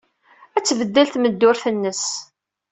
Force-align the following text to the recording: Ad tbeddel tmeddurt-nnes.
Ad 0.57 0.63
tbeddel 0.67 1.07
tmeddurt-nnes. 1.09 2.03